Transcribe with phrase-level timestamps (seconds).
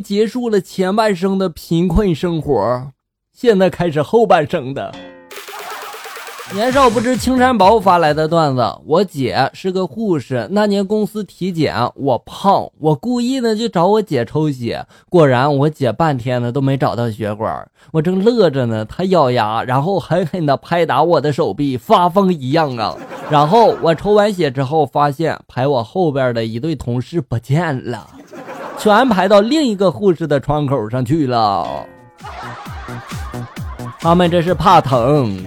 [0.00, 2.92] 结束了前半生的贫困生活，
[3.32, 4.94] 现在开始后半生的。
[6.54, 8.62] 年少不知青山薄发来的段子。
[8.86, 17.68] 我姐是个护士，那年公司体检，我胖，我故意呢就找我姐抽血，果然我姐半天呢都没找到血管。
[17.90, 22.96] 我正乐着呢，她咬牙，然后狠狠地拍打我的手臂，发疯一样啊！
[23.28, 28.08] 然后我抽完血之后，发现排我后边的一对同事不见了，
[28.78, 31.86] 全排到另一个护士的窗口上去了。
[33.98, 35.44] 他们这是怕疼。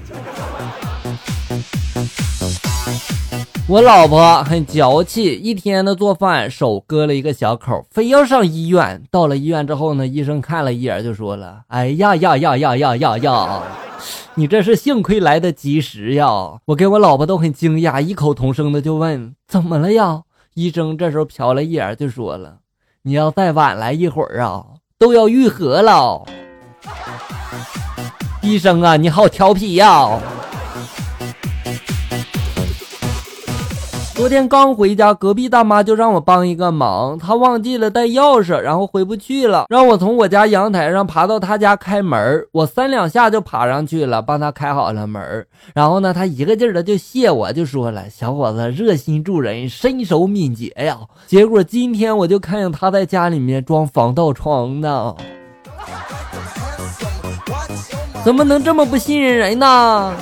[3.68, 9.04] 我老婆很娇气，一天的做饭手割了一个小口，非要上医院。
[9.12, 13.62] 到了医院之后呢，医生看了一眼就说了：“哎呀呀呀呀呀呀呀，
[14.34, 16.28] 你这是幸亏来得及时呀！”
[16.66, 20.24] 我跟我老婆都很惊讶，异口同声的就问：“怎么了呀？”
[20.56, 22.58] 医生这时候瞟了一眼就说了
[23.04, 24.66] ：“你要再晚来一会儿啊，
[24.98, 26.26] 都要愈合了。”
[28.44, 30.20] 医生啊，你好调皮呀！
[34.20, 42.46] 昨天刚回家，隔壁大妈就让我帮一个忙，她忘记了带钥匙，然后回不去了，让我从我家阳台上爬到她家开门。
[42.52, 45.48] 我三两下就爬上去了，帮她开好了门。
[45.74, 55.16] 然后呢，她一个劲儿的就谢我，就说了：“小伙子热心助人，身手敏捷呀。”结果今天我就看见她在家里面装防盗窗呢，
[58.26, 60.14] 怎么能这么不信任人呢？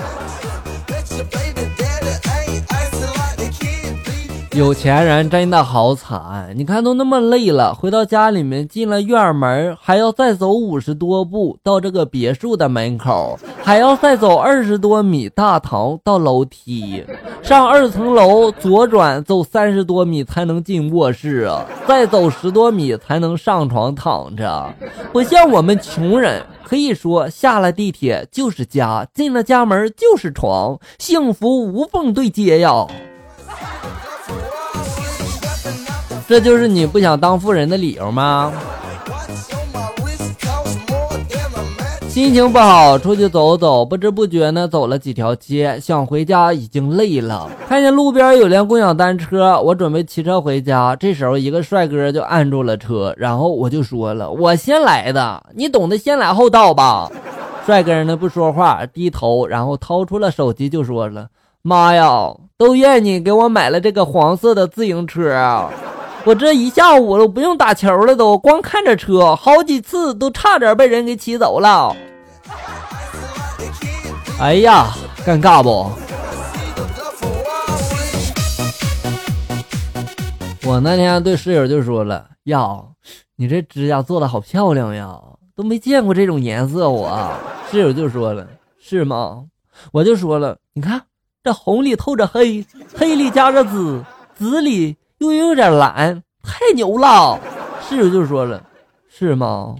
[4.57, 17.05] 有钱人真的好惨，你看都那么累了，回到家里面进了院门，还要再走五十多步到这个别墅的门口，还要再走二十多米大堂到楼梯，
[17.43, 24.73] 上二层楼左转走三十多米才能进卧室啊，再走十多米才能上床躺着。
[25.13, 32.87] 不像我们穷人，可以说下了地铁就是家，进了家门就是床，幸福无缝对接呀。
[36.27, 38.51] 这就是你不想当富人的理由吗？
[42.09, 47.47] 心情不好，出去走走，不知不觉呢走了几条街，想回家已经累了。
[47.69, 50.95] 看见路边有辆共享单车，我准备骑车回家。
[50.95, 57.09] 这时候一个帅哥就按住了车，然后我就说了：“我先来的，你懂得先来后到吧？”
[57.67, 61.27] 帅哥呢不说话，低头，然后掏出了手机就说了
[61.61, 65.69] ：“妈呀，都怨你给我买了这个黄色的自行车啊！”
[66.27, 71.95] 我这一下午了，不用打球了，都光看着车，好几次都差点被人给骑走了。
[74.37, 74.93] 哎呀，
[75.25, 75.89] 尴尬不？
[80.67, 82.77] 我那天对室友就说了：“呀，
[83.37, 85.17] 你这指甲做的好漂亮呀，
[85.55, 87.31] 都没见过这种颜色。”我
[87.71, 88.45] 室友就说了
[88.77, 89.45] ：“是吗？”
[89.93, 91.01] 我就说了：“你看，
[91.41, 94.03] 这红里透着黑，黑里加着紫，
[94.35, 97.39] 紫里……”又有点蓝，太牛了！
[97.81, 98.61] 室友就说了
[99.09, 99.75] ：“是吗？”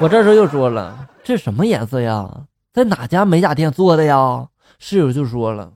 [0.00, 2.28] 我这时候又说了：“这什么颜色呀？
[2.72, 4.48] 在哪家美甲店做的呀？”
[4.80, 5.70] 室友就说了：“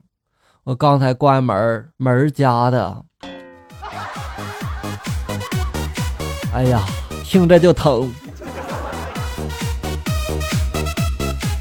[0.65, 3.05] 我刚才关门门夹的。”
[6.53, 6.81] 哎呀，
[7.23, 8.13] 听着就疼。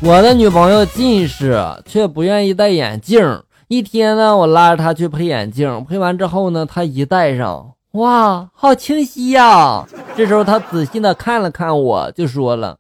[0.03, 3.41] 我的女朋友近视，却不愿意戴眼镜。
[3.73, 9.87] 一天呢，我拉着他去配眼镜，配完之后呢，他一戴上，哇，好清晰呀！
[10.17, 12.77] 这时候他仔细的看了看我，就说了：“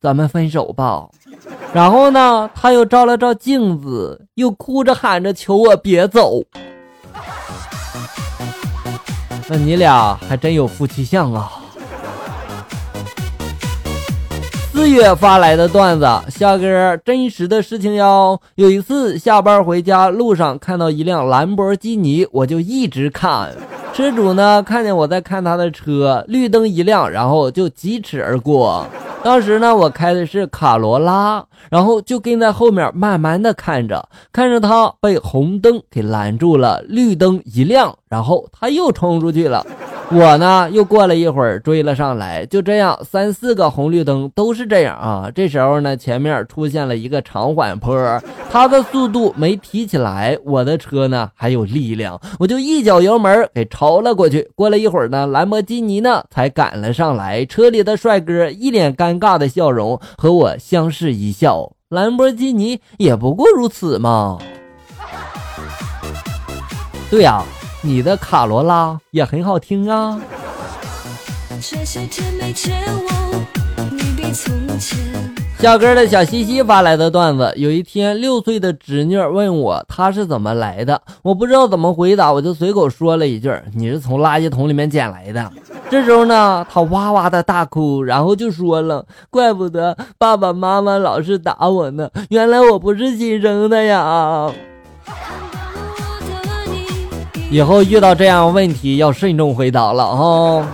[0.00, 1.06] 咱们分手吧。”
[1.74, 6.42] 然后呢，他又照了照镜子，又哭着喊着求我别走。
[9.46, 11.59] 那你俩还真有夫妻相啊！
[14.80, 18.40] 四月发来的段子，下个真实的事情哟。
[18.54, 23.54] 有一次下班回家路上看到一辆兰博基尼，我就一直看。
[23.92, 28.86] 车主呢看见我在看他的车，绿灯一亮，然后就疾驰而过。
[29.22, 39.66] 当时呢我开的是卡罗拉，然后就跟在后面慢慢的看着，看着他被红灯给拦住了，绿灯一亮，然后他又冲出去了。
[40.12, 45.30] 我呢，又过了一会儿追了上来，就这样三四个红绿灯都是这样啊。
[45.32, 48.20] 这时候呢，前面出现了一个长缓坡，
[48.50, 54.50] 他的速度没提起来，我的车呢还有力量，我就一脚油门给超了过去。
[54.56, 61.70] 过了一会儿呢，兰博基尼呢才赶了上来，车里的帅哥一脸尴尬的笑容和我相视一笑。
[61.88, 64.38] 兰博基尼也不过如此嘛。
[67.08, 67.44] 对呀。
[67.82, 70.20] 你的卡罗拉也很好听啊。
[75.58, 85.50] 小哥的小西西发来的段子：有一天，六岁的侄女问我他是怎么来的，我不知道怎么回答，我就随口说了一句：“你是从垃圾桶里面捡来的。”
[85.90, 94.50] 这时候呢，他哇哇的大哭，然后就说了：“怪不得爸爸妈妈老是打我呢，原来我不是亲生的呀！”
[97.50, 100.66] 以后遇到这样问题要慎重回答了哈。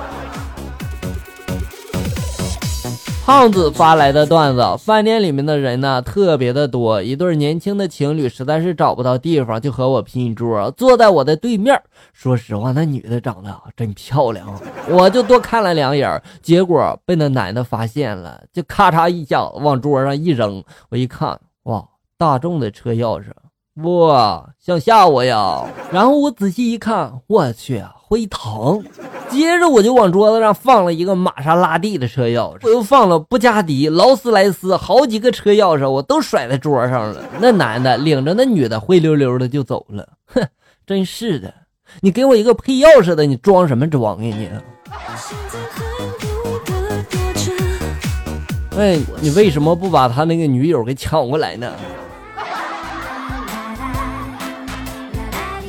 [3.24, 11.82] 胖子发来的段子：饭店里面的人呢特别的多，一对年轻的情侣实在是找不到地方，就和我拼桌，坐在我的对面。
[12.12, 14.46] 说实话，那女的长得真漂亮，
[14.90, 20.62] 我就多看了两眼，结果被那男的发现了，就咔嚓一下往桌上一扔。
[20.90, 21.82] 我一看，哇，
[22.18, 23.30] 大众的车钥匙，
[23.82, 25.62] 哇，想吓我呀！
[25.92, 28.82] 然后我仔细一看，我去，会疼。
[29.28, 37.22] 接着我就往桌子上放了一个玛莎拉蒂的车钥匙，我又放了布加迪、劳斯莱斯好几个车钥匙，我都甩在桌上了。
[37.38, 40.42] 那男的领着那女的灰溜溜的就走了，哼，
[40.86, 41.52] 真是的，
[42.00, 44.48] 你给我一个配钥匙的，你装什么装呀你？
[48.78, 51.70] 哎，你为什么不把他那个女友给抢过来呢？